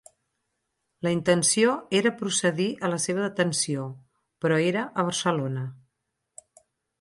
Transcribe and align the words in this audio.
La 1.07 1.11
intenció 1.15 1.75
era 1.99 2.11
procedir 2.21 2.67
a 2.87 2.91
la 2.93 2.99
seva 3.03 3.23
detenció, 3.27 3.85
però 4.47 4.59
era 4.71 4.87
a 5.03 5.07
Barcelona. 5.11 5.67